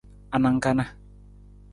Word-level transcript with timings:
Anang 0.35 0.57
kana? 0.63 0.85